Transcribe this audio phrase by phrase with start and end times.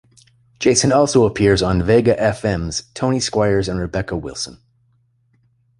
[0.59, 4.57] Jason also appears on vega fm's "Tony Squires and Rebecca Wilson".